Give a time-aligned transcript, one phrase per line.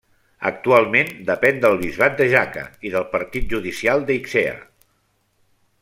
[0.49, 4.57] Actualment depèn del bisbat de Jaca i del partit judicial d'Eixea.